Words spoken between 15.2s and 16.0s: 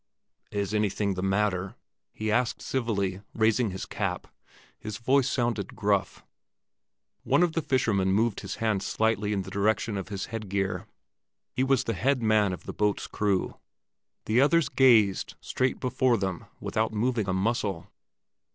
straight